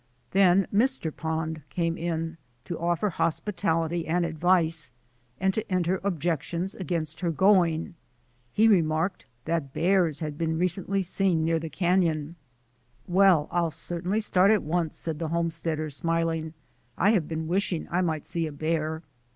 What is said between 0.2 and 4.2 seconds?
Then Mr. Pond came in to offer hospitality